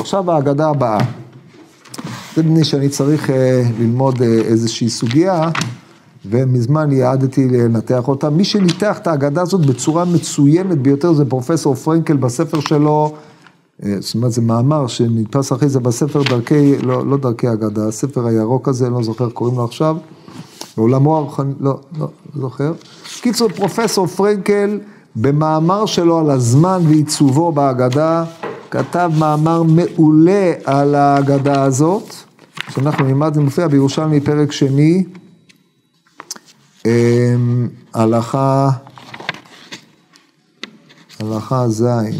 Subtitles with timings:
[0.00, 0.98] עכשיו ההגדה הבאה.
[2.36, 5.50] זה בני שאני צריך אה, ללמוד אה, איזושהי סוגיה,
[6.26, 8.30] ומזמן יעדתי לנתח אותה.
[8.30, 13.14] מי שניתח את ההגדה הזאת בצורה מצוינת ביותר זה פרופסור פרנקל בספר שלו,
[13.84, 18.26] אה, זאת אומרת זה מאמר שנתפס אחרי זה בספר דרכי, לא, לא דרכי אגדה, הספר
[18.26, 19.96] הירוק הזה, לא זוכר, קוראים לו עכשיו,
[20.76, 22.72] בעולמו הרוחני, לא, לא, לא זוכר.
[23.20, 24.80] קיצור, פרופסור פרנקל,
[25.16, 28.24] במאמר שלו על הזמן ועיצובו בהגדה,
[28.70, 32.14] כתב מאמר מעולה על ההגדה הזאת,
[32.68, 35.04] שאנחנו נלמד, זה מופיע בירושלמי פרק שני,
[36.86, 38.70] אמ, הלכה,
[41.20, 42.14] הלכה זין.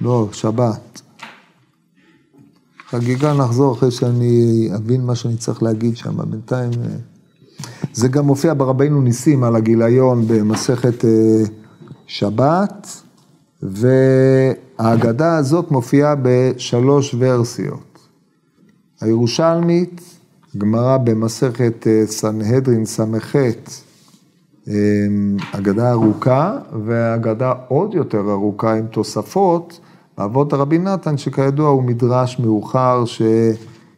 [0.00, 1.02] לא, שבת.
[2.88, 6.70] חגיגה נחזור אחרי שאני אבין מה שאני צריך להגיד שם, בינתיים...
[6.72, 6.96] אה,
[7.92, 11.42] זה גם מופיע ברבינו ניסים על הגיליון במסכת אה,
[12.06, 13.03] שבת,
[13.64, 18.08] והאגדה הזאת מופיעה בשלוש ורסיות.
[19.00, 20.00] הירושלמית,
[20.58, 23.36] גמרא במסכת אה, סנהדרין ס"ח,
[25.52, 29.80] אגדה ארוכה, ואגדה עוד יותר ארוכה עם תוספות,
[30.18, 33.04] אבות הרבי נתן, שכידוע הוא מדרש מאוחר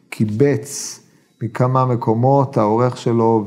[0.09, 0.99] שקיבץ
[1.41, 3.45] מכמה מקומות, העורך שלו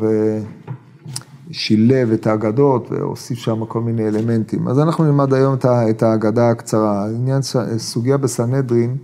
[1.51, 4.69] ושילב את האגדות והוסיף שם כל מיני אלמנטים.
[4.69, 7.07] אז אנחנו נלמד היום את האגדה הקצרה.
[7.09, 7.41] עניין
[7.77, 8.97] סוגיה בסנהדרין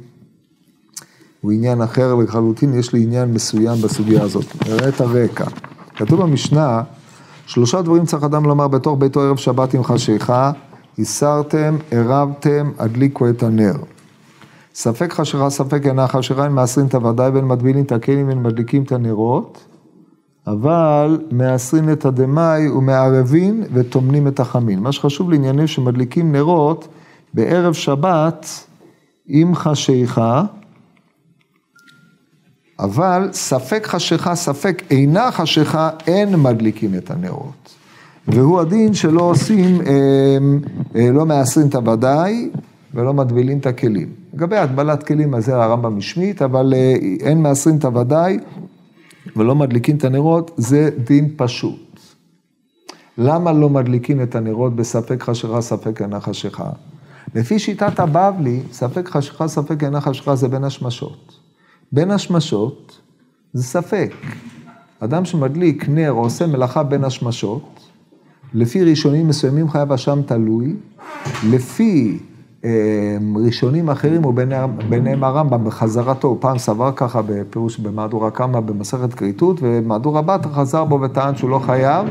[1.41, 4.45] הוא עניין אחר לחלוטין, יש לי עניין מסוים בסוגיה הזאת.
[4.69, 5.45] נראה את הרקע.
[5.97, 6.83] כתוב במשנה,
[7.47, 10.53] שלושה דברים צריך אדם לומר בתוך ביתו ערב שבת עם חשיכה.
[10.99, 13.75] הסרתם, ערבתם, הדליקו את הנר.
[14.75, 18.83] ספק חשיכה, ספק אינה חשיכה, אין מעשרים את הוודאי ואין מטבילים את הכלים ואין מדליקים
[18.83, 19.65] את הנרות,
[20.47, 24.81] אבל מעשרים את הדמאי ומערבין וטומנים את החמין.
[24.81, 26.89] מה שחשוב לעניינים שמדליקים נרות
[27.35, 28.47] בערב שבת
[29.27, 30.45] עם חשיכה,
[32.79, 37.75] אבל ספק חשיכה, ספק אינה חשיכה, אין מדליקים את הנרות.
[38.29, 40.39] והוא הדין שלא עושים, אה,
[40.97, 42.51] אה, לא מעשרים את הוודאי
[42.95, 44.09] ולא מטבילים את הכלים.
[44.35, 48.39] לגבי הטבלת כלים, אז זה הרמב"ם משמיט, אבל אה, אין מעשרים את הוודאי
[49.37, 52.01] ולא מדליקים את הנרות, זה דין פשוט.
[53.19, 56.71] למה לא מדליקים את הנרות בספק חשיכה, ספק אינה חשיכה?
[57.35, 61.33] לפי שיטת הבבלי, ספק חשיכה, ספק אינה חשיכה זה בין השמשות.
[61.93, 63.01] בין השמשות
[63.53, 64.15] זה ספק.
[65.01, 67.91] אדם שמדליק נר או עושה מלאכה בין השמשות,
[68.55, 70.75] לפי ראשונים מסוימים חייב אשם תלוי,
[71.51, 72.19] לפי
[73.37, 80.23] ראשונים אחרים, וביניהם הרמב"ם בחזרתו, הוא פעם סבר ככה בפירוש במהדורה קמא במסכת כריתות, ומהדורה
[80.23, 82.07] בת חזר בו וטען שהוא לא חייב,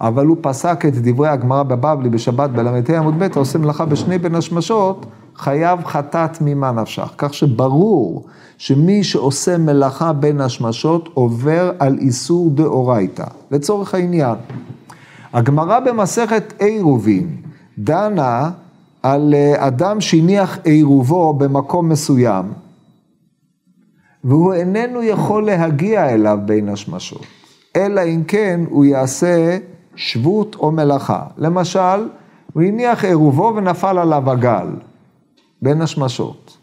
[0.00, 4.34] אבל הוא פסק את דברי הגמרא בבבלי בשבת בל"ה עמוד ב', העושה מלאכה בשני בין
[4.34, 5.06] השמשות,
[5.36, 7.12] חייב חטאת ממה נפשך.
[7.18, 8.26] כך שברור
[8.58, 14.34] שמי שעושה מלאכה בין השמשות עובר על איסור דאורייתא, לצורך העניין.
[15.32, 17.36] הגמרא במסכת עירובין
[17.78, 18.50] דנה
[19.02, 22.44] על אה, אדם שהניח עירובו במקום מסוים,
[24.24, 27.26] והוא איננו יכול להגיע אליו בין השמשות,
[27.76, 29.58] אלא אם כן הוא יעשה
[29.96, 31.22] שבות או מלאכה.
[31.36, 32.08] למשל,
[32.52, 34.66] הוא הניח עירובו ונפל עליו הגל
[35.62, 36.56] בין השמשות.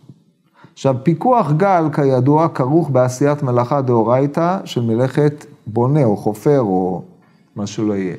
[0.73, 7.01] עכשיו, פיקוח גל, כידוע, כרוך בעשיית מלאכה דאורייתא של מלאכת בונה או חופר או
[7.55, 8.15] מה שלא יהיה.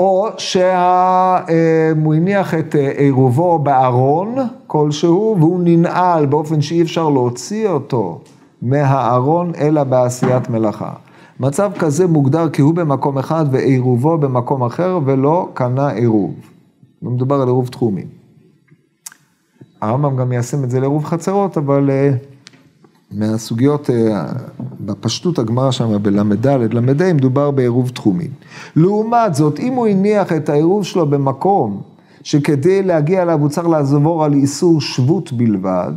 [0.00, 4.34] או שהוא הניח את אה, עירובו בארון
[4.66, 8.20] כלשהו, והוא ננעל באופן שאי אפשר להוציא אותו
[8.62, 10.92] מהארון, אלא בעשיית מלאכה.
[11.40, 16.34] מצב כזה מוגדר כי הוא במקום אחד ועירובו במקום אחר, ולא קנה עירוב.
[17.02, 18.04] מדובר על עירוב תחומי.
[19.80, 22.10] הרמב"ם גם מיישם את זה לעירוב חצרות, אבל אה,
[23.14, 24.24] מהסוגיות, אה,
[24.80, 28.30] בפשטות הגמרא שם בל"ד, ל"ה, מדובר בעירוב תחומין.
[28.76, 31.80] לעומת זאת, אם הוא הניח את העירוב שלו במקום
[32.22, 35.92] שכדי להגיע אליו הוא צריך לעבור על איסור שבות בלבד,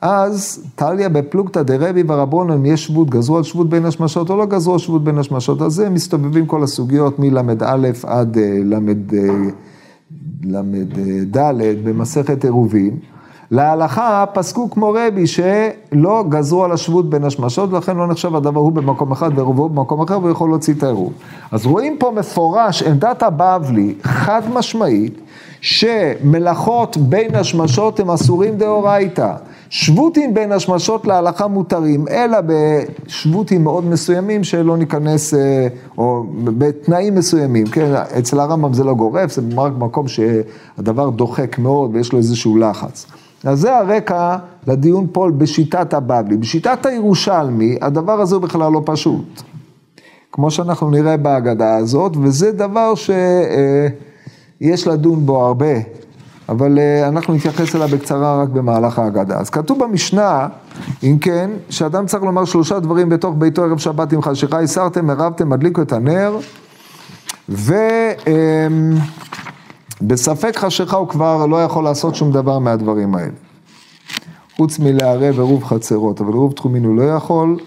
[0.00, 4.72] אז טליה בפלוגתא דרבי ורבונן, יש שבות, גזרו על שבות בין השמשות או לא גזרו
[4.72, 7.42] על שבות בין השמשות, אז זה מסתובבים כל הסוגיות מל"א
[8.02, 8.58] עד אה,
[10.44, 11.38] ל"ד
[11.84, 12.98] במסכת עירובין.
[13.50, 18.72] להלכה פסקו כמו רבי שלא גזרו על השבות בין השמשות, ולכן לא נחשב הדבר הוא
[18.72, 21.12] במקום אחד ועירובו במקום אחר, והוא יכול להוציא את העירוב.
[21.52, 25.20] אז רואים פה מפורש עמדת הבבלי, חד משמעית,
[25.60, 29.32] שמלאכות בין השמשות הם אסורים דאורייתא.
[29.70, 35.66] שבותים בין השמשות להלכה מותרים, אלא בשבותים מאוד מסוימים שלא ניכנס, אה,
[35.98, 41.90] או בתנאים מסוימים, כן, אצל הרמב"ם זה לא גורף, זה רק מקום שהדבר דוחק מאוד
[41.94, 43.06] ויש לו איזשהו לחץ.
[43.44, 44.36] אז זה הרקע
[44.66, 46.36] לדיון פה בשיטת הבבלי.
[46.36, 49.42] בשיטת הירושלמי, הדבר הזה הוא בכלל לא פשוט.
[50.32, 55.74] כמו שאנחנו נראה בהגדה הזאת, וזה דבר שיש לדון בו הרבה,
[56.48, 59.38] אבל אנחנו נתייחס אליו בקצרה רק במהלך ההגדה.
[59.38, 60.48] אז כתוב במשנה,
[61.02, 65.52] אם כן, שאדם צריך לומר שלושה דברים בתוך ביתו ערב שבת עם חשיכה, הסרתם, הרבתם,
[65.52, 66.36] הדליקו את הנר,
[70.04, 73.32] ובספק חשיכה הוא כבר לא יכול לעשות שום דבר מהדברים האלה.
[74.56, 77.58] חוץ מלערב עירוב חצרות, אבל עירוב תחומין הוא לא יכול,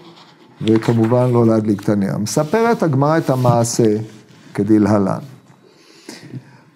[0.62, 2.18] וכמובן לא להדליק את הנר.
[2.18, 3.96] מספרת הגמרא את המעשה
[4.54, 5.18] כדלהלן.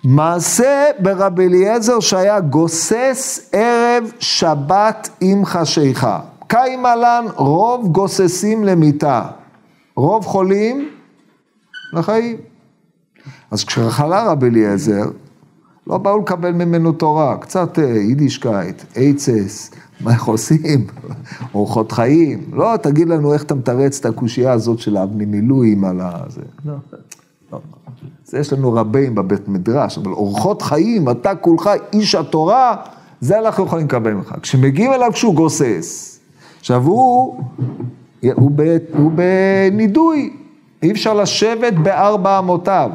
[0.05, 6.21] מעשה ברבי אליעזר שהיה גוסס ערב שבת עם חשיכה.
[6.47, 9.23] קיימה לן רוב גוססים למיתה,
[9.97, 10.89] רוב חולים
[11.93, 12.37] לחיים.
[13.51, 15.05] אז כשחלה רבי אליעזר,
[15.87, 19.71] לא באו לקבל ממנו תורה, קצת אה, יידישקייט, אייצס,
[20.01, 20.87] מה איך עושים,
[21.55, 22.43] אורחות חיים.
[22.53, 26.43] לא, תגיד לנו איך אתה מתרץ את הקושייה הזאת של האבני מילואים על הזה.
[26.65, 26.75] לא,
[27.53, 27.59] לא.
[28.25, 32.77] זה יש לנו רבים בבית מדרש, אבל אורחות חיים, אתה כולך איש התורה,
[33.21, 34.35] זה אנחנו יכולים לקבל ממך.
[34.43, 36.21] כשמגיעים אליו כשהוא גוסס,
[36.61, 37.41] עכשיו הוא,
[38.35, 40.37] הוא, ב, הוא בנידוי,
[40.83, 42.91] אי אפשר לשבת בארבע אמותיו.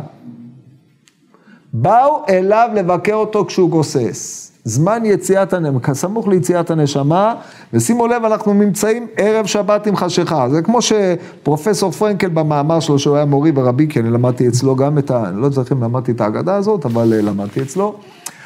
[1.81, 4.51] באו אליו לבקר אותו כשהוא גוסס.
[4.63, 7.35] זמן יציאת הנשמה, סמוך ליציאת הנשמה,
[7.74, 10.50] ושימו לב, אנחנו נמצאים ערב שבת עם חשיכה.
[10.50, 14.97] זה כמו שפרופסור פרנקל במאמר שלו, שהוא היה מורי ברבי, כי אני למדתי אצלו גם
[14.97, 15.29] את ה...
[15.29, 17.95] אני לא זוכר אם למדתי את ההגדה הזאת, אבל אה, למדתי אצלו.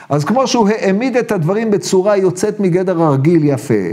[0.09, 3.83] אז כמו שהוא העמיד את הדברים בצורה יוצאת מגדר הרגיל יפה,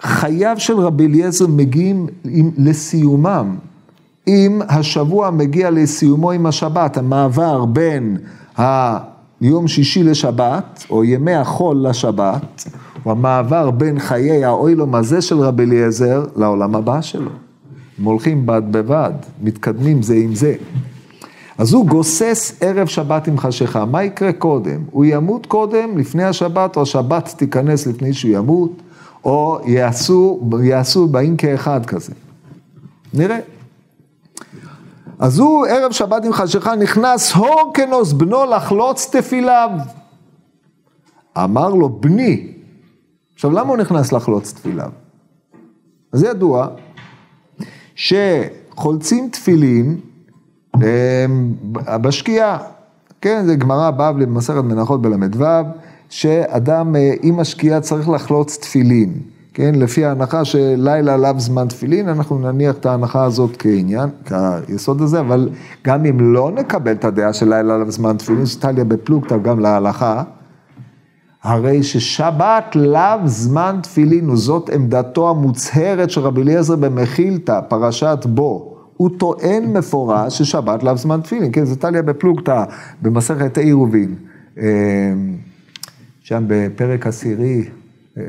[0.00, 3.56] חייו של רבי אליעזר מגיעים עם, לסיומם.
[4.28, 8.16] אם השבוע מגיע לסיומו עם השבת, המעבר בין
[8.58, 9.18] ה...
[9.40, 12.68] יום שישי לשבת, או ימי החול לשבת,
[13.02, 17.30] הוא המעבר בין חיי האוילום הזה של רבי אליעזר לעולם הבא שלו.
[17.98, 20.54] הם הולכים בד בבד, מתקדמים זה עם זה.
[21.58, 24.80] אז הוא גוסס ערב שבת עם חשיכה, מה יקרה קודם?
[24.90, 28.72] הוא ימות קודם, לפני השבת, או השבת תיכנס לפני שהוא ימות,
[29.24, 32.12] או יעשו, יעשו באים כאחד כזה.
[33.14, 33.38] נראה.
[35.18, 39.70] אז הוא ערב שבת עם חשיכה נכנס הורקנוס בנו לחלוץ תפיליו.
[41.38, 42.52] אמר לו בני,
[43.34, 44.90] עכשיו למה הוא נכנס לחלוץ תפיליו?
[46.12, 46.68] אז ידוע
[47.94, 50.00] שחולצים תפילין
[52.02, 52.58] בשקיעה,
[53.20, 55.44] כן, זה גמרא בבלי במסכת מנחות בל"ו,
[56.08, 59.20] שאדם עם השקיעה צריך לחלוץ תפילין.
[59.58, 64.08] כן, לפי ההנחה שלילה עליו זמן תפילין, אנחנו נניח את ההנחה הזאת כעניין,
[64.66, 65.48] כיסוד הזה, אבל
[65.84, 70.22] גם אם לא נקבל את הדעה של לילה עליו זמן תפילין, שטליה בפלוגתא גם להלכה,
[71.42, 78.74] הרי ששבת לאו זמן תפילין, וזאת עמדתו המוצהרת של רבי אליעזר במחילתא, פרשת בו.
[78.96, 82.64] הוא טוען מפורש ששבת לאו זמן תפילין, כן, זה טליה בפלוגתא,
[83.02, 84.14] במסכת עירובין,
[84.58, 84.64] אה,
[86.20, 87.64] שם בפרק עשירי,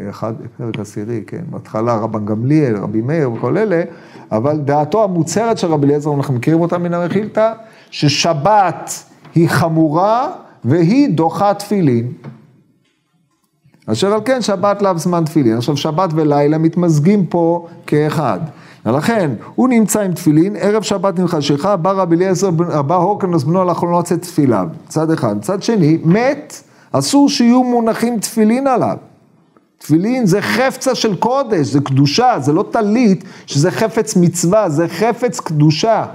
[0.10, 3.82] אחד, פרק עשירי, כן, בהתחלה רבן גמליאל, רבי מאיר וכל אלה,
[4.32, 7.52] אבל דעתו המוצהרת של רבי אליעזר, אנחנו מכירים אותה מן הרכילתא,
[7.92, 9.04] ששבת
[9.36, 10.32] היא חמורה
[10.66, 12.12] והיא דוחה תפילין.
[13.92, 15.58] אשר על כן שבת לאו זמן תפילין.
[15.58, 18.40] עכשיו שבת ולילה מתמזגים פה כאחד.
[18.86, 23.66] ולכן, הוא נמצא עם תפילין, ערב שבת עם חשיכה, בא רבי אליעזר, בא הורקנוס בנו
[23.66, 24.64] לאחרונה לצאת תפילה.
[24.88, 25.42] צד אחד.
[25.42, 28.98] צד שני, מת, אסור שיהיו מונחים תפילין עליו.
[29.80, 35.40] תפילין זה חפצה של קודש, זה קדושה, זה לא טלית שזה חפץ מצווה, זה חפץ
[35.40, 36.06] קדושה.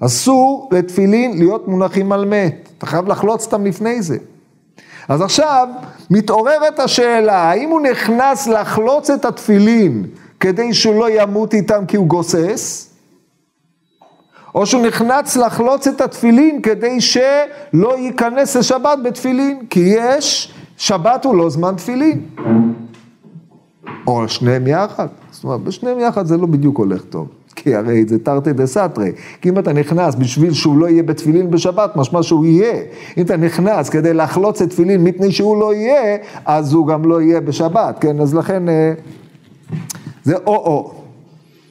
[0.00, 4.16] אסור לתפילין להיות מונחים על מת, אתה חייב לחלוץ אותם לפני זה.
[5.08, 5.68] אז עכשיו
[6.10, 10.06] מתעוררת השאלה, האם הוא נכנס לחלוץ את התפילין
[10.40, 12.88] כדי שהוא לא ימות איתם כי הוא גוסס?
[14.54, 21.36] או שהוא נכנס לחלוץ את התפילין כדי שלא ייכנס לשבת בתפילין, כי יש שבת הוא
[21.36, 22.20] לא זמן תפילין.
[24.06, 25.06] או שניהם יחד.
[25.30, 27.28] זאת אומרת, בשניהם יחד זה לא בדיוק הולך טוב.
[27.56, 29.12] כי הרי זה תרתי דה סתרי.
[29.40, 32.82] כי אם אתה נכנס בשביל שהוא לא יהיה בתפילין בשבת, משמע שהוא יהיה.
[33.16, 37.22] אם אתה נכנס כדי לחלוץ את תפילין מפני שהוא לא יהיה, אז הוא גם לא
[37.22, 38.20] יהיה בשבת, כן?
[38.20, 38.92] אז לכן אה,
[40.22, 40.94] זה או-או.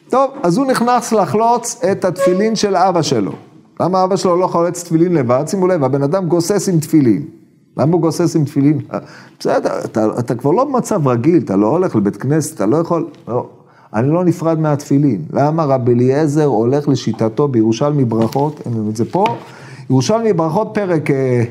[0.09, 3.31] טוב, אז הוא נכנס לחלוץ את התפילין של אבא שלו.
[3.79, 5.43] למה אבא שלו לא חולץ תפילין לבד?
[5.47, 7.36] שימו לב, הבן אדם גוסס עם תפילין.
[7.77, 8.79] למה הוא גוסס עם תפילין?
[9.39, 13.07] בסדר, אתה, אתה כבר לא במצב רגיל, אתה לא הולך לבית כנסת, אתה לא יכול,
[13.27, 13.49] לא.
[13.93, 15.21] אני לא נפרד מהתפילין.
[15.33, 19.25] למה רבי אליעזר הולך לשיטתו בירושלמי ברכות, אין לנו את זה פה,
[19.89, 21.43] ירושלמי ברכות פרק אה,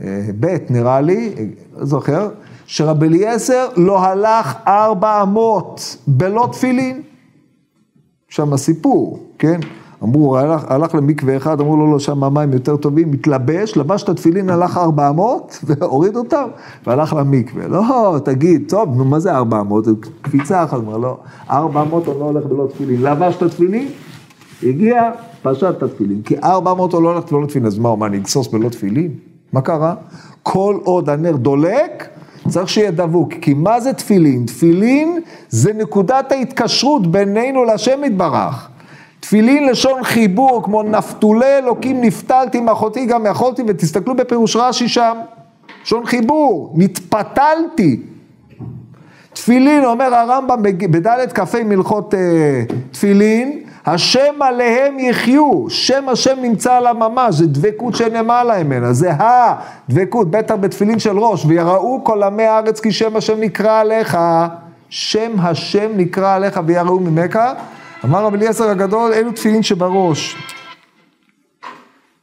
[0.00, 1.34] אה, ב' נראה לי,
[1.76, 2.28] לא זוכר,
[2.66, 7.02] שרבי אליעזר לא הלך ארבע אמות בלא תפילין.
[8.28, 9.60] שם סיפור, כן?
[10.02, 14.08] אמרו, הלך, הלך למקווה אחד, אמרו לו, לא, שם המים יותר טובים, מתלבש, לבש את
[14.08, 16.44] התפילין, הלך ארבע אמות, והוריד אותם,
[16.86, 17.68] והלך למקווה.
[17.68, 19.84] לא, תגיד, טוב, נו, מה זה ארבע אמות?
[20.22, 21.16] קפיצה אחת, אמר, לא,
[21.50, 23.02] ארבע אמות אני לא הולך בלא תפילין.
[23.02, 23.88] לבש את התפילין,
[24.62, 25.10] הגיע,
[25.42, 26.22] פשט את התפילין.
[26.22, 29.10] כי ארבע אמות הוא לא הולך בלא תפילין, אז מה, מה, אני אגסוס בלא תפילין?
[29.52, 29.94] מה קרה?
[30.42, 32.08] כל עוד הנר דולק,
[32.48, 34.46] צריך שיהיה דבוק, כי מה זה תפילין?
[34.46, 38.68] תפילין זה נקודת ההתקשרות בינינו לשם יתברך.
[39.26, 45.16] תפילין לשון חיבור, כמו נפתולי אלוקים נפתלתי מאחותי גם יכולתי, ותסתכלו בפירוש רש"י שם,
[45.84, 48.00] לשון חיבור, נתפתלתי.
[49.32, 52.20] תפילין, אומר הרמב"ם בדלת כ"ה מלכות אה,
[52.90, 60.30] תפילין, השם עליהם יחיו, שם השם נמצא על הממש, זה דבקות שנמעלה ממנה, זה הדבקות,
[60.30, 64.18] בטח בתפילין של ראש, ויראו כל עמי הארץ כי שם השם נקרא עליך,
[64.88, 67.38] שם השם נקרא עליך ויראו ממך,
[68.04, 70.36] אמר רבי אליעזר הגדול, אלו תפילין שבראש.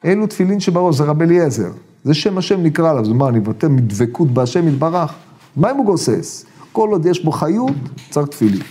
[0.06, 1.70] אלו תפילין שבראש, זה רבי אליעזר.
[2.04, 5.14] זה שם השם נקרא עליו, זאת אומרת, אני מבטא מדבקות בהשם יתברך.
[5.56, 6.46] מה אם הוא גוסס?
[6.72, 7.72] כל עוד יש בו חיות,
[8.10, 8.62] צריך תפילין.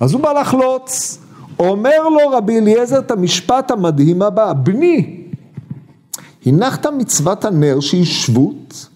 [0.00, 1.18] אז הוא בא לחלוץ,
[1.58, 5.20] אומר לו רבי אליעזר את המשפט המדהים הבא, בני,
[6.46, 8.88] הנחת מצוות הנר שהיא שבות,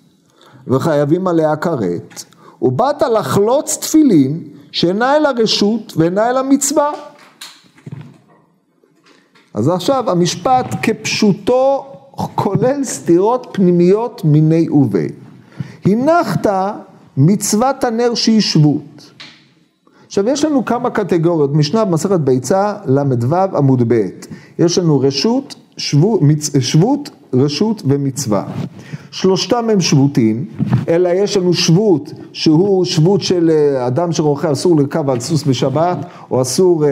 [0.66, 2.24] וחייבים עליה כרת,
[2.62, 6.90] ובאת לחלוץ תפילין שאינה אל הרשות ואינה אל המצווה.
[9.54, 11.86] אז עכשיו המשפט כפשוטו
[12.34, 15.08] כולל סתירות פנימיות מיני ובי.
[15.84, 16.46] הנחת
[17.16, 19.10] מצוות הנר שהיא שבות.
[20.06, 24.08] עכשיו יש לנו כמה קטגוריות, משנה במסכת ביצה ל"ו עמוד ב',
[24.58, 26.20] יש לנו רשות, שבות,
[26.60, 28.44] שבות, רשות ומצווה.
[29.10, 30.46] שלושתם הם שבותים,
[30.88, 35.98] אלא יש לנו שבות שהוא שבות של אה, אדם שרוחה אסור לרכב על סוס בשבת,
[36.30, 36.84] או אסור...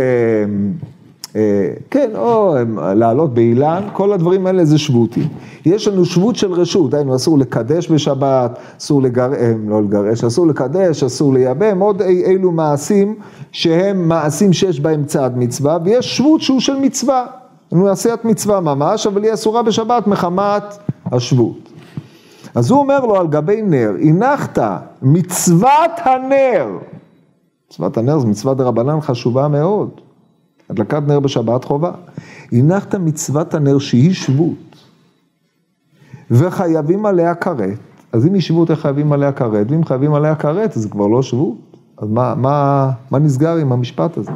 [1.37, 2.55] אה, כן, או
[2.97, 5.29] לעלות באילן, כל הדברים האלה זה שבותים.
[5.67, 10.47] יש לנו שבות של רשות, היינו אסור לקדש בשבת, אסור לגרש, אה, לא לגרש, אסור
[10.47, 13.15] לקדש, אסור לייבם, עוד אילו מעשים
[13.53, 17.27] שהם מעשים שיש בהם צעד מצווה, ויש שבות שהוא של מצווה,
[17.73, 20.65] לנו עשיית מצווה ממש, אבל היא אסורה בשבת מחמת
[21.13, 21.69] השבות.
[22.55, 24.59] אז הוא אומר לו על גבי נר, הנחת
[25.03, 26.67] מצוות הנר,
[27.71, 30.01] מצוות הנר זו מצוות דרבנן חשובה מאוד.
[30.73, 31.93] הדלקת נר בשבת חובה.
[32.53, 34.87] הנחת מצוות הנר שהיא שבות,
[36.31, 37.79] וחייבים עליה כרת,
[38.13, 39.71] אז אם היא שבות, איך חייבים עליה כרת?
[39.71, 41.57] ואם חייבים עליה כרת, אז זה כבר לא שבות.
[41.99, 44.33] אז מה, מה, מה נסגר עם המשפט הזה?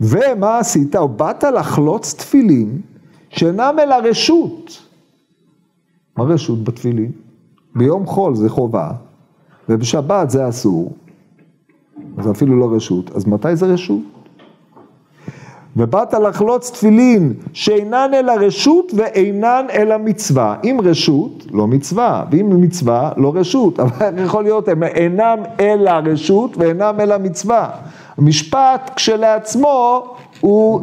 [0.00, 0.96] ומה עשית?
[0.96, 2.80] או באת לחלוץ תפילין
[3.30, 4.82] שאינם אל הרשות.
[6.16, 7.12] מה רשות בתפילין?
[7.74, 8.90] ביום חול זה חובה,
[9.68, 10.92] ובשבת זה אסור,
[12.18, 13.10] אז אפילו לא רשות.
[13.16, 14.15] אז מתי זה רשות?
[15.76, 20.56] ובאת לחלוץ תפילין שאינן אל הרשות ואינן אל המצווה.
[20.64, 23.80] אם רשות, לא מצווה, ואם מצווה, לא רשות.
[23.80, 27.70] אבל יכול להיות, הם אינם אל הרשות ואינם אל המצווה.
[28.18, 30.06] המשפט כשלעצמו
[30.40, 30.80] הוא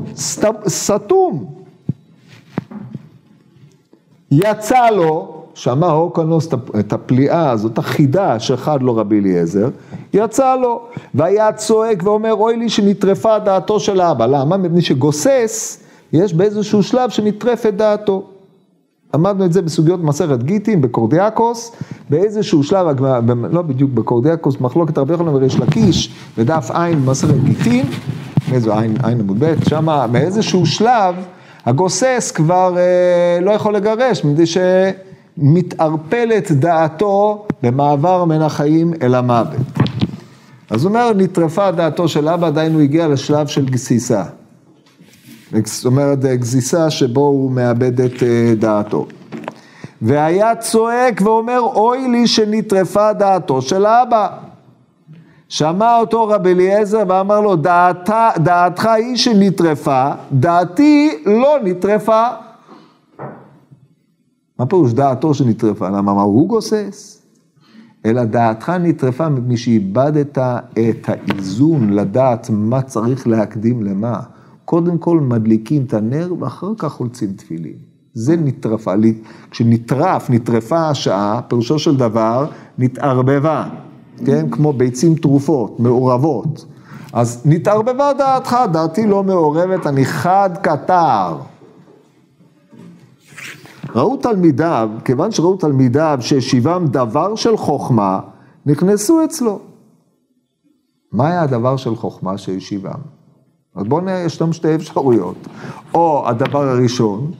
[0.67, 1.45] סתום.
[4.31, 6.47] יצא לו שמע הורקנוס
[6.79, 9.69] את הפליאה הזאת, החידה שאחד לו רבי אליעזר,
[10.13, 10.81] יצא לו,
[11.13, 14.25] והיה צועק ואומר, אוי לי שנטרפה דעתו של האבא.
[14.25, 14.57] למה?
[14.57, 15.83] מפני שגוסס,
[16.13, 18.23] יש באיזשהו שלב שנטרפת דעתו.
[19.13, 21.71] למדנו את זה בסוגיות מסכת גיטין, בקורדיאקוס,
[22.09, 23.05] באיזשהו שלב,
[23.51, 27.85] לא בדיוק בקורדיאקוס, מחלוקת רבי יוחנן וריש לקיש, בדף עין במסכת גיטין,
[28.53, 31.15] איזו עין, עין עמוד ב', שמה מאיזשהו שלב,
[31.65, 34.57] הגוסס כבר אה, לא יכול לגרש, מפני ש...
[35.37, 39.61] מתערפלת דעתו במעבר מן החיים אל המוות.
[40.69, 44.23] אז הוא אומר, נטרפה דעתו של אבא, עדיין הוא הגיע לשלב של גסיסה.
[45.65, 49.07] זאת אומרת, גסיסה שבו הוא מאבד את אה, דעתו.
[50.01, 54.27] והיה צועק ואומר, אוי לי שנטרפה דעתו של אבא.
[55.49, 62.27] שמע אותו רבי אליעזר ואמר לו, דעת, דעתך היא שנטרפה, דעתי לא נטרפה.
[64.63, 65.89] מה פירוש דעתו שנטרפה?
[65.89, 67.21] למה מה הוא גוסס?
[68.05, 70.37] אלא דעתך נטרפה מפני שאיבדת
[70.71, 74.19] את האיזון לדעת מה צריך להקדים למה.
[74.65, 77.75] קודם כל מדליקים את הנר ואחר כך חולצים תפילין.
[78.13, 78.93] זה נטרפה.
[79.51, 82.45] כשנטרף, נטרפה השעה, פירושו של דבר,
[82.77, 83.69] נתערבבה,
[84.25, 84.49] כן?
[84.51, 86.65] כמו ביצים טרופות, מעורבות.
[87.13, 91.52] אז נתערבבה דעתך, דעתי לא מעורבת, אני חד קטר.
[93.95, 98.19] ראו תלמידיו, כיוון שראו תלמידיו שהשיבם דבר של חוכמה,
[98.65, 99.59] נכנסו אצלו.
[101.11, 102.99] מה היה הדבר של חוכמה שהשיבם?
[103.75, 105.47] אז בואו נראה, יש לנו שתי אפשרויות.
[105.93, 107.31] או הדבר הראשון,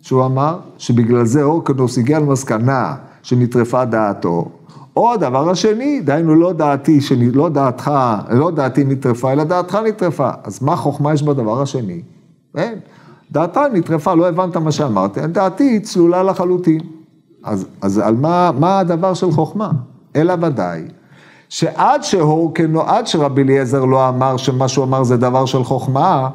[0.00, 4.48] שהוא אמר, שבגלל זה אורקנוס הגיע למסקנה שנטרפה דעתו,
[4.96, 7.90] או הדבר השני, דהיינו לא דעתי, שאני, לא דעתך,
[8.30, 10.30] לא דעתי נטרפה, אלא דעתך נטרפה.
[10.44, 12.02] אז מה חוכמה יש בדבר השני?
[12.56, 12.78] אין.
[13.32, 16.80] דעתה נטרפה, לא הבנת מה שאמרתי, דעתי צלולה לחלוטין.
[17.44, 19.70] אז, אז על מה, מה הדבר של חוכמה?
[20.16, 20.82] אלא ודאי,
[21.48, 26.28] שעד שהורקנו, עד שרבי אליעזר לא אמר שמה שהוא אמר זה דבר של חוכמה,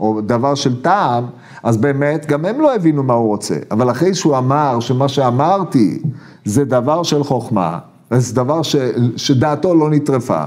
[0.00, 1.24] או דבר של טעם,
[1.62, 3.54] אז באמת גם הם לא הבינו מה הוא רוצה.
[3.70, 6.02] אבל אחרי שהוא אמר שמה שאמרתי
[6.44, 7.78] זה דבר של חוכמה,
[8.10, 8.76] זה דבר ש,
[9.16, 10.44] שדעתו לא נטרפה,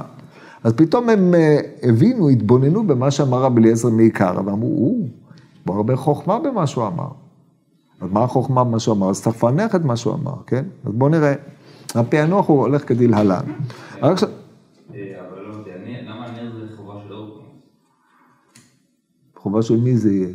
[0.64, 5.08] אז פתאום הם אה, הבינו, התבוננו במה שאמר רבי אליעזר מעיקר, ואמרו, הוא,
[5.66, 7.08] בוא הרבה חוכמה במה שהוא אמר.
[8.02, 9.10] אז מה החוכמה במה שהוא אמר?
[9.10, 10.66] אז צריך לפענח את מה שהוא אמר, כן?
[10.86, 11.34] אז בואו נראה.
[11.96, 13.44] הפענוח הוא הולך כדלהלן.
[14.94, 15.72] אה, אבל לא יודע,
[16.06, 17.42] למה הנר זה חובה של אורקוס?
[19.36, 20.34] חובה של מי זה יהיה?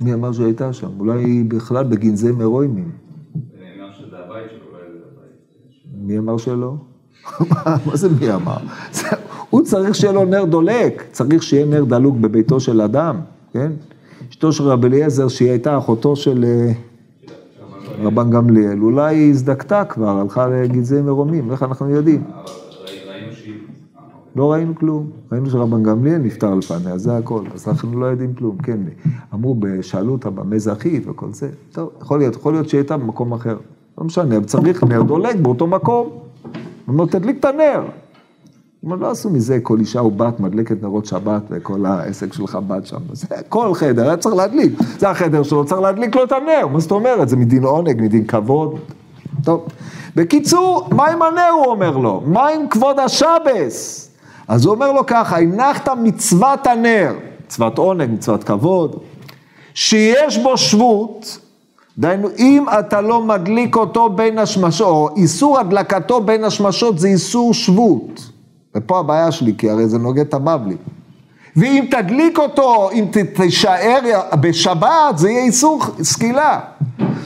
[0.00, 1.00] מי אמר שהיא הייתה שם?
[1.00, 2.92] אולי בכלל בגנזי מרוימים.
[5.84, 5.90] זה.
[5.94, 6.74] מי אמר שלא?
[7.86, 8.58] מה זה מי אמר?
[9.56, 13.16] הוא צריך שיהיה לו נר דולק, צריך שיהיה נר דלוק בביתו של אדם,
[13.52, 13.72] כן?
[14.30, 16.72] אשתו של רבי אליעזר, שהיא הייתה אחותו של אה,
[18.02, 22.24] רבן גמליאל, אולי היא הזדקתה כבר, הלכה לגזעי מרומים, איך אנחנו יודעים?
[24.36, 28.56] לא ראינו כלום, ראינו שרבן גמליאל נפטר לפניה, זה הכל, אז אנחנו לא יודעים כלום,
[28.58, 28.78] כן,
[29.34, 31.02] אמרו, שאלו אותה במה זכית?
[31.06, 33.56] וכל זה, טוב, יכול להיות, יכול להיות שהיא הייתה במקום אחר,
[33.98, 36.52] לא משנה, צריך נר דולק באותו מקום, הוא
[36.88, 37.82] אומר, תדליק את הנר.
[38.88, 42.96] כלומר, לא עשו מזה כל אישה ובת מדלקת נרות שבת וכל העסק של חב"ד שם.
[43.12, 44.72] זה כל חדר, היה צריך להדליק.
[44.98, 46.66] זה החדר שלו, צריך להדליק לו את הנר.
[46.72, 47.28] מה זאת אומרת?
[47.28, 48.78] זה מדין עונג, מדין כבוד.
[49.44, 49.66] טוב.
[50.16, 52.22] בקיצור, מה עם הנר, הוא אומר לו?
[52.26, 54.10] מה עם כבוד השבס?
[54.48, 57.14] אז הוא אומר לו ככה, הנחת מצוות הנר,
[57.46, 58.96] מצוות עונג, מצוות כבוד,
[59.74, 61.38] שיש בו שבות,
[61.98, 67.54] דהיינו, אם אתה לא מדליק אותו בין השמשות, או איסור הדלקתו בין השמשות זה איסור
[67.54, 68.35] שבות.
[68.76, 70.76] ופה הבעיה שלי, כי הרי זה נוגד את הבבלי.
[71.56, 73.98] ואם תדליק אותו, אם תישאר
[74.40, 76.60] בשבת, זה יהיה איסור סקילה.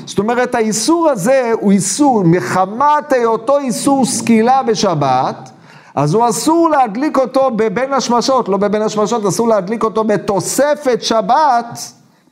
[0.07, 5.51] זאת אומרת, האיסור הזה הוא איסור, מחמת היותו איסור סקילה בשבת,
[5.95, 11.79] אז הוא אסור להדליק אותו בבין השמשות, לא בבין השמשות, אסור להדליק אותו בתוספת שבת,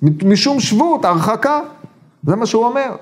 [0.02, 1.60] משום שבות, הרחקה.
[2.22, 2.92] זה מה שהוא אומר.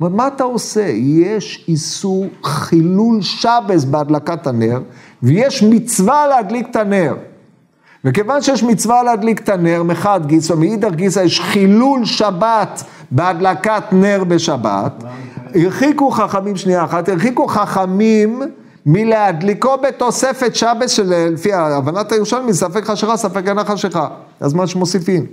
[0.00, 0.86] מה אתה עושה?
[1.04, 4.80] יש איסור חילול שבס בהדלקת הנר,
[5.22, 7.14] ויש מצווה להדליק את הנר.
[8.04, 14.24] וכיוון שיש מצווה להדליק את הנר, מחד גיסא, מאידך גיסא יש חילול שבת בהדלקת נר
[14.24, 15.04] בשבת,
[15.54, 18.42] הרחיקו חכמים, שנייה אחת, הרחיקו חכמים
[18.86, 24.08] מלהדליקו בתוספת שבס של, לפי הבנת הירושלמי, ספק חשיכה, ספק אינה חשיכה.
[24.40, 25.26] אז מה שמוסיפים.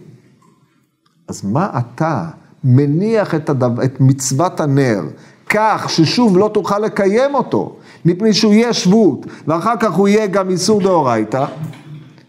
[1.27, 2.25] אז מה אתה
[2.63, 5.01] מניח את, הדבר, את מצוות הנר
[5.49, 10.49] כך ששוב לא תוכל לקיים אותו, מפני שהוא יהיה שבות, ואחר כך הוא יהיה גם
[10.49, 11.45] איסור דאורייתא,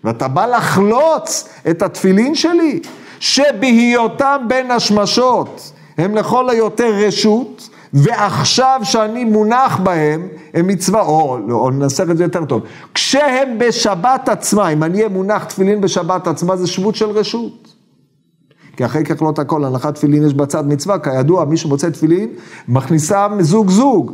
[0.04, 2.80] ואתה בא לחלוץ את התפילין שלי,
[3.20, 11.70] שבהיותם בין השמשות הם לכל היותר רשות, ועכשיו שאני מונח בהם, הם מצווה, או, או
[11.70, 12.62] ננסח את זה יותר טוב,
[12.94, 17.63] כשהם בשבת עצמה, אם אני אהיה מונח תפילין בשבת עצמה, זה שבות של רשות.
[18.76, 22.28] כי אחרי ככלות הכל, הנחת תפילין יש בצד מצווה, כידוע, מי שמוצא תפילין,
[22.68, 24.12] מכניסה זוג זוג.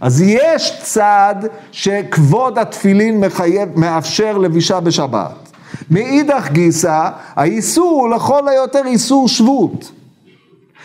[0.00, 1.34] אז יש צד
[1.72, 5.52] שכבוד התפילין מחייב, מאפשר לבישה בשבת.
[5.90, 9.92] מאידך גיסא, האיסור הוא לכל היותר איסור שבות.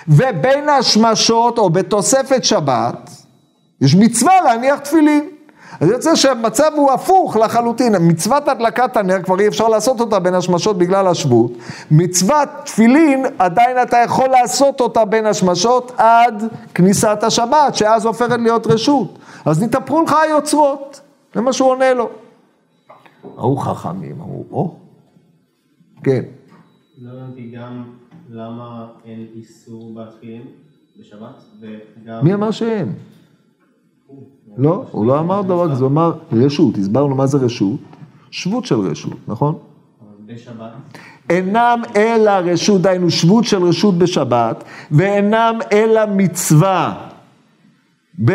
[0.07, 3.09] ובין השמשות, או בתוספת שבת,
[3.81, 5.33] יש מצווה להניח תפילין.
[5.84, 10.34] אז יוצא שהמצב הוא הפוך לחלוטין, מצוות הדלקת הנר כבר אי אפשר לעשות אותה בין
[10.34, 11.52] השמשות בגלל השבות,
[11.91, 16.43] מצוות תפילין עדיין אתה יכול לעשות אותה בין השמשות עד
[16.74, 19.19] כניסת השבת, שאז הופכת להיות רשות.
[19.46, 21.02] אז נתהפכו לך היוצרות,
[21.36, 22.10] זה מה שהוא עונה לו.
[23.38, 24.76] ההוא חכמים, ההוא, או,
[26.04, 26.24] כן.
[27.02, 27.84] לא הבנתי גם
[28.30, 30.41] למה אין איסור בתפילין
[31.00, 32.19] בשבת, וגם...
[32.24, 32.93] מי אמר שאין?
[34.57, 37.79] לא, הוא לא אמר דבר כזה, הוא אמר רשות, הסברנו מה זה רשות,
[38.31, 39.57] שבות של רשות, נכון?
[40.25, 40.71] בשבת.
[41.29, 47.07] אינם אלא רשות, דהיינו שבות של רשות בשבת, ואינם אלא מצווה
[48.25, 48.31] ב,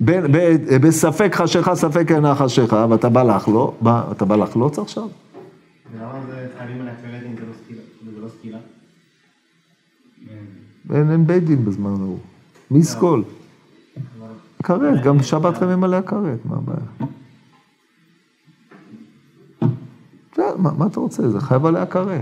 [0.00, 3.74] ב, ב, בספק חשיכה, ספק אינה חשיכה, ואתה בא לחלוץ,
[4.10, 5.08] אתה בא לחלוץ עכשיו?
[5.92, 7.36] ולמה זה חייבים על הכרת אם
[8.14, 8.58] זה לא סקילה?
[10.90, 12.18] לא אין בית דין בזמן ההוא.
[12.70, 13.22] מי סקול?
[14.62, 17.12] כרת, גם בשבת חייבים עליה כרת, מה הבעיה?
[20.56, 21.28] מה, מה אתה רוצה?
[21.28, 22.20] זה חייב עליה כרת.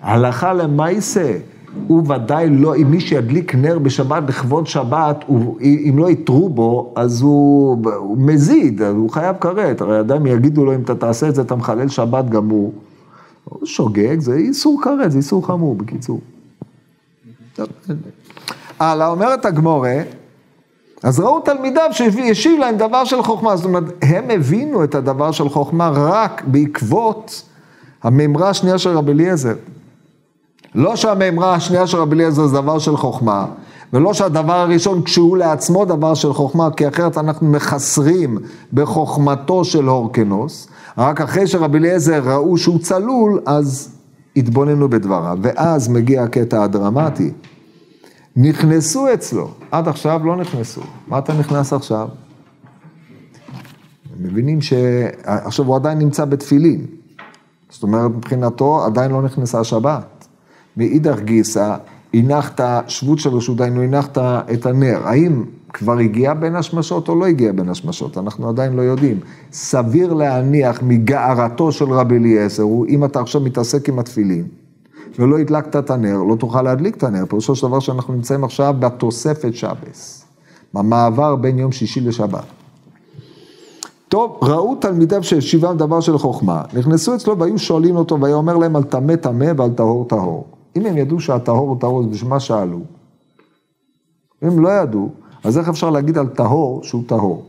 [0.00, 1.38] הלכה למעשה,
[1.86, 6.92] הוא ודאי לא, אם מי שידליק נר בשבת לכבוד שבת, הוא, אם לא יתרו בו,
[6.96, 9.80] אז הוא, הוא מזיד, הוא חייב כרת.
[9.80, 12.72] הרי אדם יגידו לו, אם אתה תעשה את זה, אתה מחלל שבת גמור.
[13.44, 16.20] הוא שוגג, זה איסור כרת, זה איסור חמור, בקיצור.
[18.78, 20.02] הלאה, אומרת הגמורה,
[21.04, 25.48] אז ראו תלמידיו שהשיב להם דבר של חוכמה, זאת אומרת, הם הבינו את הדבר של
[25.48, 27.42] חוכמה רק בעקבות
[28.02, 29.54] המימרה השנייה של רבי אליעזר.
[30.74, 33.46] לא שהמימרה השנייה של רבי אליעזר זה דבר של חוכמה,
[33.92, 38.38] ולא שהדבר הראשון כשהוא לעצמו דבר של חוכמה, כי אחרת אנחנו מחסרים
[38.72, 43.88] בחוכמתו של הורקנוס, רק אחרי שרבי אליעזר ראו שהוא צלול, אז
[44.36, 45.38] התבוננו בדבריו.
[45.42, 47.30] ואז מגיע הקטע הדרמטי.
[48.36, 50.80] נכנסו אצלו, עד עכשיו לא נכנסו.
[51.08, 52.08] מה אתה נכנס עכשיו?
[54.16, 54.72] הם מבינים ש...
[55.24, 56.86] עכשיו הוא עדיין נמצא בתפילין.
[57.70, 60.26] זאת אומרת, מבחינתו עדיין לא נכנסה השבת.
[60.76, 61.76] מאידך גיסא,
[62.14, 64.18] הנחת שבות של רשות, דהיינו הנחת
[64.52, 65.00] את הנר.
[65.04, 68.18] האם כבר הגיע בין השמשות או לא הגיע בין השמשות?
[68.18, 69.20] אנחנו עדיין לא יודעים.
[69.52, 74.44] סביר להניח מגערתו של רבי אליעזר, אם אתה עכשיו מתעסק עם התפילין.
[75.18, 77.26] ולא הדלקת את הנר, לא תוכל להדליק את הנר.
[77.28, 80.24] פירושו של דבר שאנחנו נמצאים עכשיו בתוספת שבס,
[80.74, 82.44] במעבר בין יום שישי לשבת.
[84.08, 88.56] טוב, ראו תלמידיו של שיבם דבר של חוכמה, נכנסו אצלו והיו שואלים אותו, והיה אומר
[88.56, 90.46] להם על טמא טמא ועל טהור טהור.
[90.76, 92.80] אם הם ידעו שהטהור הוא טהור, אז בשביל מה שאלו?
[94.42, 95.08] אם הם לא ידעו,
[95.44, 97.44] אז איך אפשר להגיד על טהור שהוא טהור?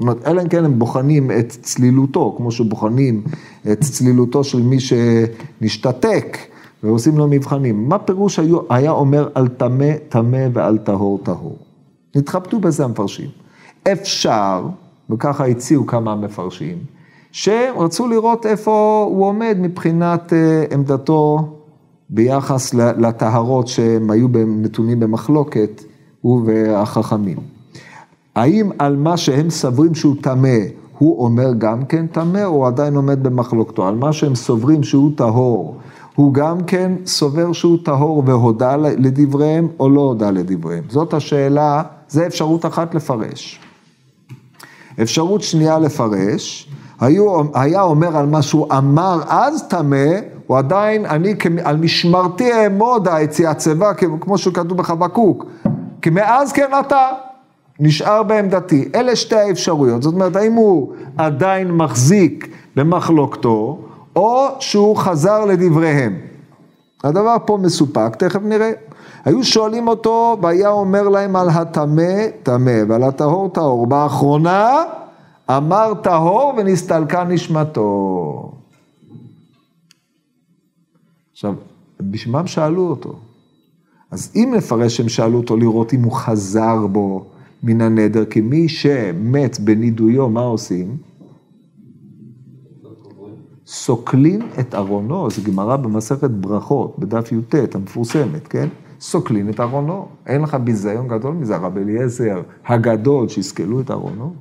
[0.00, 3.24] אומרת, אלא אם כן הם בוחנים את צלילותו, כמו שבוחנים
[3.72, 6.38] את צלילותו של מי שנשתתק
[6.82, 7.88] ועושים לו מבחנים.
[7.88, 11.56] מה פירוש היו, היה אומר על טמא טמא ועל טהור טהור?
[12.16, 13.28] נתחבטו בזה המפרשים.
[13.92, 14.66] אפשר,
[15.10, 16.78] וככה הציעו כמה המפרשים,
[17.32, 21.38] שרצו לראות איפה הוא עומד מבחינת אה, עמדתו
[22.10, 25.82] ביחס לטהרות שהם היו נתונים במחלוקת,
[26.20, 27.36] הוא והחכמים.
[28.34, 30.58] האם על מה שהם סוברים שהוא טמא,
[30.98, 33.88] הוא אומר גם כן טמא, או עדיין עומד במחלוקתו?
[33.88, 35.76] על מה שהם סוברים שהוא טהור,
[36.20, 40.84] הוא גם כן סובר שהוא טהור והודה לדבריהם או לא הודה לדבריהם?
[40.88, 43.60] זאת השאלה, זה אפשרות אחת לפרש.
[45.02, 46.68] אפשרות שנייה לפרש,
[47.00, 50.06] היו, היה אומר על מה שהוא אמר אז טמא,
[50.46, 55.46] הוא עדיין, אני על משמרתי אעמוד היציאת שיבה, כמו שכתוב בחבקוק,
[56.02, 57.08] כי מאז כן אתה
[57.80, 58.88] נשאר בעמדתי.
[58.94, 63.78] אלה שתי האפשרויות, זאת אומרת, האם הוא עדיין מחזיק במחלוקתו,
[64.16, 66.18] או שהוא חזר לדבריהם.
[67.04, 68.70] הדבר פה מסופק, תכף נראה.
[69.24, 73.86] היו שואלים אותו, והיה אומר להם על הטמא, טמא, ועל הטהור, טהור.
[73.86, 74.84] באחרונה
[75.50, 78.52] אמר טהור ונסתלקה נשמתו.
[81.32, 81.54] עכשיו,
[82.00, 83.14] בשביל מה הם שאלו אותו?
[84.10, 87.24] אז אם נפרש שהם שאלו אותו לראות אם הוא חזר בו
[87.62, 91.09] מן הנדר, כי מי שמת בנידויו, מה עושים?
[93.72, 98.68] סוקלים את ארונו, זו גמרא במסכת ברכות, בדף י"ט המפורסמת, כן?
[99.00, 100.06] סוקלים את ארונו.
[100.26, 104.32] אין לך ביזיון גדול מזה, הרב אליעזר הגדול שיסקלו את ארונו.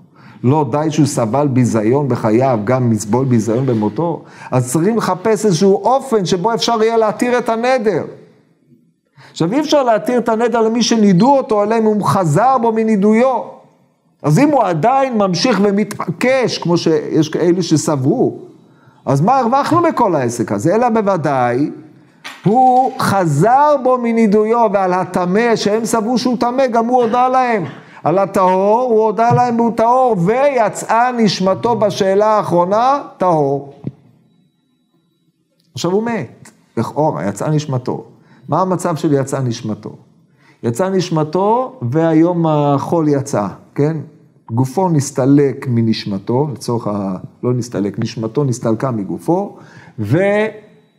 [0.43, 6.25] לא די שהוא סבל ביזיון בחייו, גם מסבול ביזיון במותו, אז צריכים לחפש איזשהו אופן
[6.25, 8.03] שבו אפשר יהיה להתיר את הנדר.
[9.31, 13.41] עכשיו אי אפשר להתיר את הנדר למי שנידו אותו, אלא אם הוא חזר בו מנידויו.
[14.23, 18.48] אז אם הוא עדיין ממשיך ומתעקש, כמו שיש כאלה שסברו,
[19.09, 20.75] אז מה הרווחנו בכל העסק הזה?
[20.75, 21.71] אלא בוודאי,
[22.45, 27.65] הוא חזר בו מנידויו ועל הטמא, שהם סברו שהוא טמא, גם הוא הודה להם.
[28.03, 33.73] על הטהור, הוא הודה להם והוא טהור, ויצאה נשמתו בשאלה האחרונה, טהור.
[35.73, 38.03] עכשיו הוא מת, לכאורה, יצאה נשמתו.
[38.49, 39.95] מה המצב של יצאה נשמתו?
[40.63, 43.97] יצאה נשמתו והיום החול יצא, כן?
[44.51, 47.17] גופו נסתלק מנשמתו, לצורך ה...
[47.43, 49.57] לא נסתלק, נשמתו נסתלקה מגופו,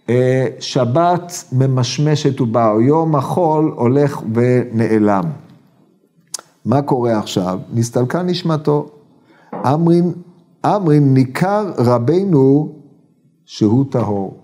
[0.08, 5.24] ושבת ממשמשת ובאה, יום החול הולך ונעלם.
[6.64, 7.58] מה קורה עכשיו?
[7.74, 8.88] נסתלקה נשמתו.
[9.54, 10.12] אמרין,
[10.66, 12.72] אמרין ניכר רבנו
[13.46, 14.39] שהוא טהור.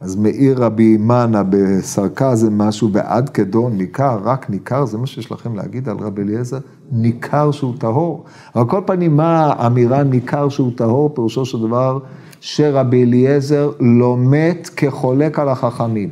[0.00, 5.54] אז מאיר רבי מנה בסרקזם משהו, ועד כדו ניכר, רק ניכר, זה מה שיש לכם
[5.54, 6.58] להגיד על רבי אליעזר?
[6.92, 8.24] ניכר שהוא טהור.
[8.54, 11.14] אבל כל פנים, מה האמירה ניכר שהוא טהור?
[11.14, 11.98] פירושו של דבר
[12.40, 16.08] שרבי אליעזר לא מת כחולק על החכמים.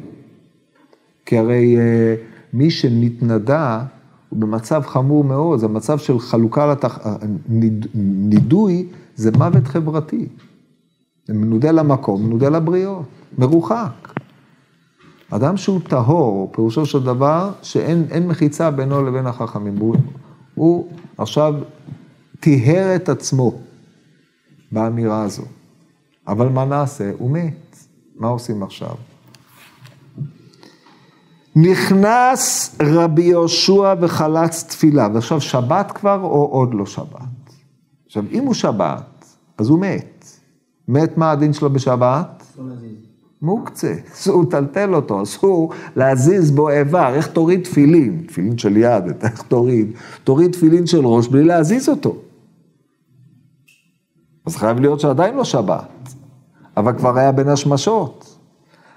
[1.27, 2.15] כי הרי אה,
[2.53, 3.83] מי שנתנדה
[4.29, 6.99] הוא במצב חמור מאוד, זה מצב של חלוקה לתח...
[8.29, 10.29] נידוי, זה מוות חברתי.
[11.27, 13.05] זה מנודה למקום, מנודה לבריות,
[13.39, 14.15] מרוחק.
[15.31, 19.77] אדם שהוא טהור, פירושו של דבר שאין מחיצה בינו לבין החכמים.
[19.77, 19.97] הוא,
[20.55, 21.55] הוא עכשיו
[22.41, 23.53] טיהר את עצמו
[24.73, 25.43] באמירה הזו.
[26.29, 27.11] אבל מה נעשה?
[27.19, 27.77] הוא מת.
[28.17, 28.95] מה עושים עכשיו?
[31.57, 37.53] נכנס רבי יהושע וחלץ תפילה, ועכשיו שבת כבר או עוד לא שבת?
[38.07, 39.25] עכשיו, אם הוא שבת,
[39.59, 40.25] אז הוא מת.
[40.89, 42.43] מת מה הדין שלו בשבת?
[43.45, 49.43] מוקצה, אסור לטלטל אותו, אסור להזיז בו איבר, איך תוריד תפילין, תפילין של יד, איך
[49.43, 49.93] תוריד?
[50.25, 52.17] תוריד תפילין של ראש בלי להזיז אותו.
[54.47, 56.15] אז חייב להיות שעדיין לא שבת,
[56.77, 58.37] אבל כבר היה בין השמשות.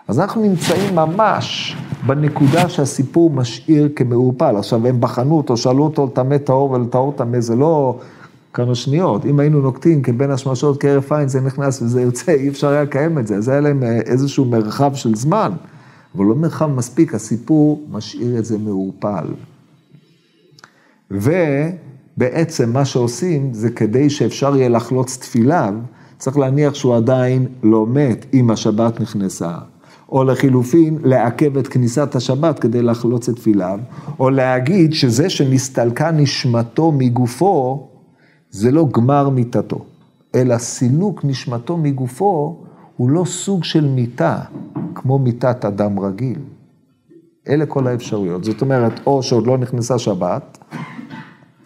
[0.07, 4.55] אז אנחנו נמצאים ממש בנקודה שהסיפור משאיר כמעורפל.
[4.57, 7.99] עכשיו, הם בחנו אותו, שאלו אותו לטמא טהור ולטהור טמא, זה לא
[8.58, 9.26] כמה שניות.
[9.26, 13.20] אם היינו נוקטים כבין השמשות כהרף עין, זה נכנס וזה יוצא, אי אפשר היה לקיים
[13.20, 13.36] את זה.
[13.36, 15.52] אז היה להם אה, איזשהו מרחב של זמן,
[16.15, 19.26] אבל לא מרחב מספיק, הסיפור משאיר את זה מעורפל.
[21.12, 25.74] ובעצם מה שעושים זה כדי שאפשר יהיה לחלוץ תפיליו,
[26.17, 29.58] צריך להניח שהוא עדיין לא מת אם השבת נכנסה.
[30.10, 33.80] או לחילופין, לעכב את כניסת השבת כדי לחלוץ את תפיליו,
[34.20, 37.88] או להגיד שזה שנסתלקה נשמתו מגופו,
[38.51, 39.86] זה לא גמר מיתתו,
[40.36, 42.57] אלא סילוק נשמתו מגופו
[42.97, 44.39] הוא לא סוג של מיתה,
[44.95, 46.39] כמו מיתת אדם רגיל.
[47.49, 48.43] אלה כל האפשרויות.
[48.43, 50.57] זאת אומרת, או שעוד לא נכנסה שבת,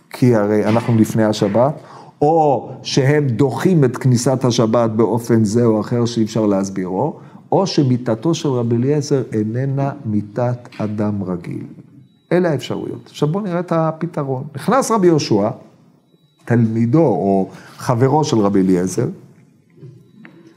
[0.09, 1.73] כי הרי אנחנו לפני השבת,
[2.21, 7.19] או שהם דוחים את כניסת השבת באופן זה או אחר שאי אפשר להסבירו,
[7.51, 11.63] או שמיתתו של רבי אליעזר איננה מיתת אדם רגיל.
[12.31, 13.05] אלה האפשרויות.
[13.05, 14.43] עכשיו בואו נראה את הפתרון.
[14.55, 15.49] נכנס רבי יהושע,
[16.45, 19.07] תלמידו או חברו של רבי אליעזר,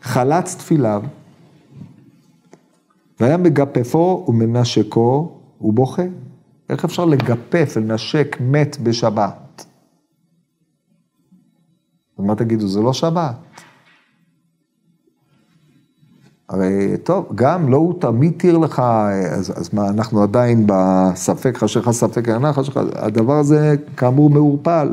[0.03, 1.03] חלץ תפיליו,
[3.21, 6.03] והיה מגפפו ומנשקו ובוכה.
[6.71, 9.65] איך אפשר לגפף, לנשק מת בשבת?
[12.19, 13.35] ומה תגידו, זה לא שבת.
[16.49, 18.83] הרי טוב, גם לא הוא תמיד תיר לך,
[19.31, 24.93] אז, אז מה, אנחנו עדיין בספק חשך ספק ענה חשך, הדבר הזה כאמור מעורפל.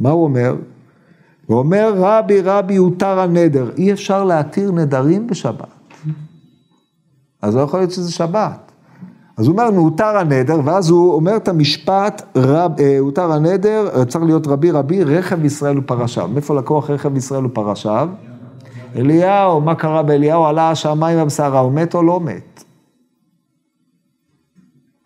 [0.00, 0.56] מה הוא אומר?
[1.46, 5.66] הוא אומר, רבי רבי הותר הנדר, אי אפשר להתיר נדרים בשבת.
[7.42, 8.72] אז לא יכול להיות שזה שבת.
[9.36, 14.24] אז הוא אומר, הותר הנדר, ואז הוא אומר את המשפט, רב, אה, הותר הנדר, צריך
[14.24, 16.28] להיות רבי רבי, רכב ישראל ופרשיו.
[16.28, 18.08] מאיפה לקוח רכב ישראל ופרשיו?
[18.96, 20.44] אליהו, מה קרה באליהו?
[20.44, 22.64] עלה השמיים הבשרה, הוא מת או לא מת?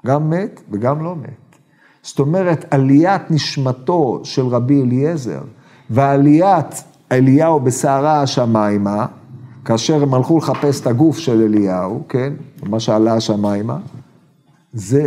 [0.06, 1.43] גם מת וגם לא מת.
[2.04, 5.40] זאת אומרת, עליית נשמתו של רבי אליעזר
[5.90, 9.06] ועליית אליהו בסערה השמיימה,
[9.64, 13.76] כאשר הם הלכו לחפש את הגוף של אליהו, כן, מה שעלה השמיימה,
[14.72, 15.06] זה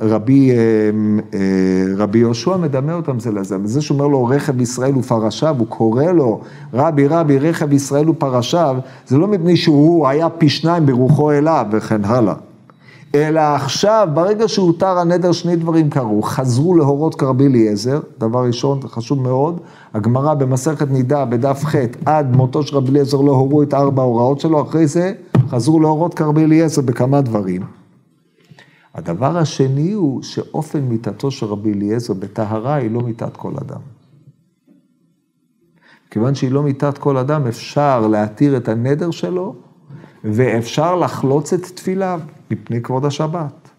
[0.00, 0.56] רבי, אה,
[1.34, 6.04] אה, רבי יהושע מדמה אותם זה לזה, וזה שאומר לו רכב ישראל ופרשיו, הוא קורא
[6.04, 6.40] לו
[6.74, 12.04] רבי רבי רכב ישראל ופרשיו, זה לא מפני שהוא היה פי שניים ברוחו אליו וכן
[12.04, 12.34] הלאה.
[13.14, 19.22] אלא עכשיו, ברגע שהותר הנדר, שני דברים קרו, חזרו להורות כרבי אליעזר, דבר ראשון, חשוב
[19.22, 19.60] מאוד,
[19.94, 21.74] הגמרא במסכת נידה בדף ח'
[22.06, 25.12] עד מותו של רבי אליעזר לא הורו את ארבע ההוראות שלו, אחרי זה
[25.48, 27.62] חזרו להורות כרבי אליעזר בכמה דברים.
[28.94, 33.80] הדבר השני הוא שאופן מיתתו של רבי אליעזר בטהרה היא לא מיתת כל אדם.
[36.10, 39.54] כיוון שהיא לא מיתת כל אדם, אפשר להתיר את הנדר שלו,
[40.24, 43.70] ואפשר לחלוץ את תפיליו מפני כבוד השבת.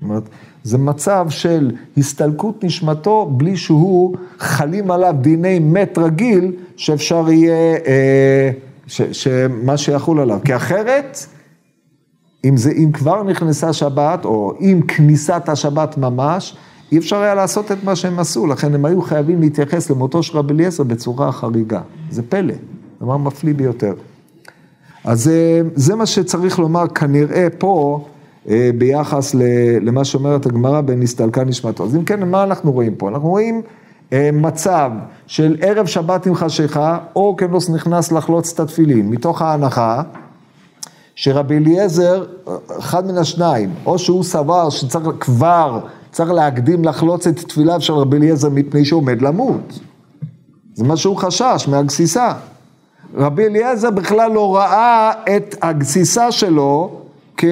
[0.00, 0.28] זאת אומרת,
[0.62, 8.50] זה מצב של הסתלקות נשמתו בלי שהוא חלים עליו דיני מת רגיל, שאפשר יהיה, אה,
[8.86, 10.38] ש, שמה שיחול עליו.
[10.44, 11.18] כי אחרת,
[12.44, 16.56] אם, זה, אם כבר נכנסה שבת, או עם כניסת השבת ממש,
[16.92, 20.38] אי אפשר היה לעשות את מה שהם עשו, לכן הם היו חייבים להתייחס למותו של
[20.38, 21.80] רבי אליעזר בצורה חריגה.
[22.10, 22.54] זה פלא,
[23.00, 23.94] דבר מפליא ביותר.
[25.06, 28.04] אז אה, זה מה שצריך לומר כנראה פה,
[28.48, 29.34] אה, ביחס
[29.80, 31.84] למה שאומרת הגמרא בין נסתלקה נשמתו.
[31.84, 33.08] אז אם כן, מה אנחנו רואים פה?
[33.08, 33.62] אנחנו רואים
[34.12, 34.90] אה, מצב
[35.26, 40.02] של ערב שבת עם חשיכה, או כנוס נכנס לחלוץ את התפילין, מתוך ההנחה
[41.14, 42.24] שרבי אליעזר,
[42.78, 45.80] אחד מן השניים, או שהוא סבר שצריך כבר,
[46.12, 49.80] צריך להקדים לחלוץ את תפיליו של רבי אליעזר מפני שהוא עומד למות.
[50.74, 52.32] זה מה שהוא חשש מהגסיסה.
[53.16, 57.00] רבי אליעזר בכלל לא ראה את הגסיסה שלו,
[57.36, 57.44] כ...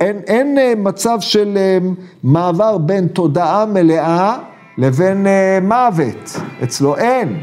[0.00, 1.78] אין, אין אה, מצב של אה,
[2.24, 4.36] מעבר בין תודעה מלאה
[4.78, 7.40] לבין אה, מוות, אצלו אין.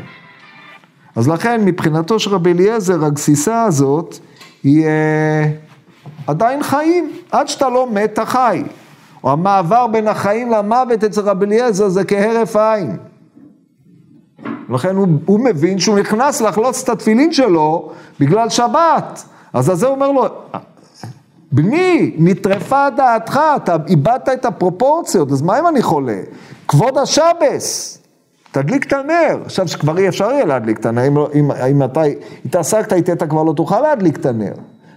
[1.15, 4.17] אז לכן מבחינתו של רבי אליעזר הגסיסה הזאת
[4.63, 4.85] היא
[6.27, 8.63] עדיין חיים, עד שאתה לא מת אתה חי.
[9.23, 12.97] או המעבר בין החיים למוות אצל רבי אליעזר זה כהרף עין.
[14.69, 19.23] לכן הוא, הוא מבין שהוא נכנס לחלוץ את התפילין שלו בגלל שבת.
[19.53, 20.25] אז על זה הוא אומר לו,
[21.51, 26.19] בני, נטרפה דעתך, אתה איבדת את הפרופורציות, אז מה אם אני חולה?
[26.67, 27.97] כבוד השבס,
[28.51, 29.39] תדליק את הנר.
[29.45, 32.01] עכשיו שכבר אי אפשר יהיה להדליק את הנר, אם, לא- אם, אם אתה
[32.45, 34.53] התעסקת איתי, אתה כבר לא תוכל להדליק את הנר.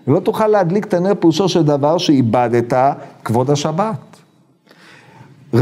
[0.08, 2.72] ולא תוכל להדליק את הנר פירושו של דבר שאיבדת
[3.24, 4.13] כבוד השבת.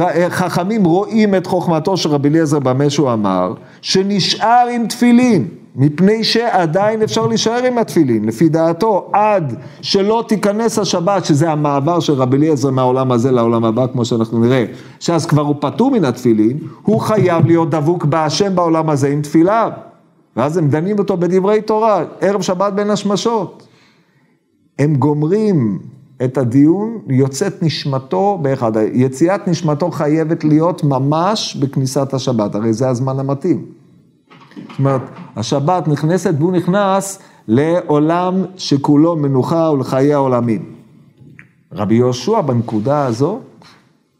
[0.00, 6.24] אה, חכמים רואים את חוכמתו של רבי אליעזר במה שהוא אמר, שנשאר עם תפילין, מפני
[6.24, 12.36] שעדיין אפשר להישאר עם התפילין, לפי דעתו, עד שלא תיכנס השבת, שזה המעבר של רבי
[12.36, 14.64] אליעזר מהעולם הזה לעולם הבא, כמו שאנחנו נראה,
[15.00, 19.70] שאז כבר הוא פטור מן התפילין, הוא חייב להיות דבוק בהשם בעולם הזה עם תפיליו.
[20.36, 23.66] ואז הם דנים אותו בדברי תורה, ערב שבת בין השמשות.
[24.78, 25.78] הם גומרים
[26.24, 28.72] את הדיון, יוצאת נשמתו באחד.
[28.92, 33.66] יציאת נשמתו חייבת להיות ממש בכניסת השבת, הרי זה הזמן המתאים.
[34.70, 35.02] זאת אומרת,
[35.36, 40.72] השבת נכנסת והוא נכנס לעולם שכולו מנוחה ולחיי העולמים.
[41.72, 43.40] רבי יהושע בנקודה הזו,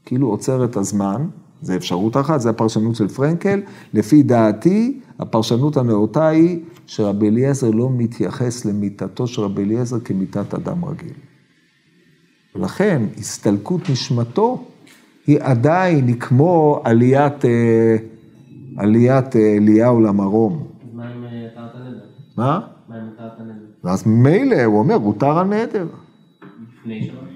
[0.05, 1.27] כאילו עוצר את הזמן,
[1.63, 3.61] זה אפשרות אחת, זה הפרשנות של פרנקל,
[3.95, 10.85] לפי דעתי, הפרשנות הנאותה היא שרבי אליעזר לא מתייחס למיתתו של רבי אליעזר כמיתת אדם
[10.85, 11.13] רגיל.
[12.55, 14.65] ולכן הסתלקות נשמתו
[15.27, 17.97] היא עדיין, היא כמו עליית, אה,
[18.77, 20.53] עליית אה, אליהו למרום.
[20.53, 22.05] אז מה עם אה, התרת הנדר?
[22.37, 22.61] מה?
[22.89, 23.67] מה עם התרת הנדר?
[23.85, 25.87] ואז מילא, הוא אומר, הותר הנדר.
[26.81, 27.33] לפני שבת?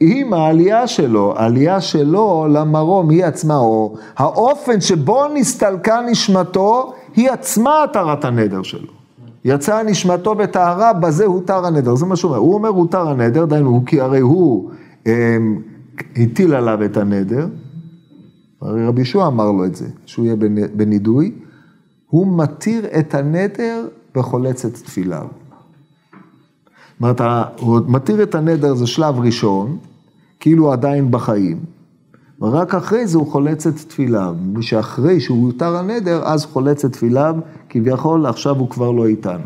[0.00, 7.84] עם העלייה שלו, העלייה שלו למרום היא עצמה, או האופן שבו נסתלקה נשמתו, היא עצמה
[7.84, 8.95] התרת הנדר שלו.
[9.48, 12.40] יצאה נשמתו בטהרה, בזה הותר הנדר, זה מה שהוא אומר.
[12.40, 14.70] הוא אומר הותר הנדר, דהיינו, כי הרי הוא
[15.06, 15.36] אה,
[16.16, 17.48] הטיל עליו את הנדר,
[18.60, 20.36] הרי רבי ישוע אמר לו את זה, שהוא יהיה
[20.76, 21.32] בנידוי,
[22.06, 25.26] הוא מתיר את הנדר בחולצת תפיליו.
[27.00, 27.20] זאת אומרת,
[27.60, 29.78] הוא מתיר את הנדר, זה שלב ראשון,
[30.40, 31.58] כאילו עדיין בחיים,
[32.40, 34.34] ורק אחרי זה הוא חולץ את תפיליו.
[34.40, 37.34] מי שאחרי שהוא הותר הנדר, אז חולץ את תפיליו,
[37.68, 39.44] כביכול עכשיו הוא כבר לא איתנו.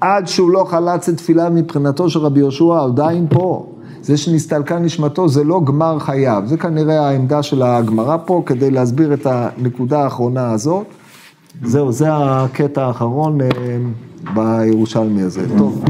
[0.00, 3.72] עד שהוא לא חלץ את תפיליו מבחינתו של רבי יהושע, עדיין פה.
[4.02, 9.14] זה שנסתלקה נשמתו זה לא גמר חייו, זה כנראה העמדה של הגמרא פה כדי להסביר
[9.14, 10.86] את הנקודה האחרונה הזאת.
[11.64, 13.46] זהו, זה הקטע האחרון אה,
[14.34, 15.46] בירושלמי הזה.
[15.58, 15.84] טוב.